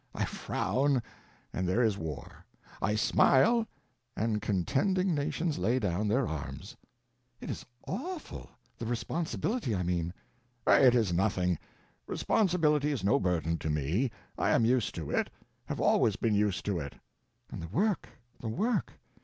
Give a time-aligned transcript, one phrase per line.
[0.15, 1.03] I frown,
[1.53, 2.43] and there is war;
[2.81, 3.67] I smile,
[4.17, 6.75] and contending nations lay down their arms."
[7.39, 8.49] "It is awful.
[8.79, 10.11] The responsibility, I mean."
[10.65, 11.59] "It is nothing.
[12.07, 14.09] Responsibility is no burden to me;
[14.39, 15.29] I am used to it;
[15.67, 16.95] have always been used to it."
[17.51, 18.93] "And the work—the work!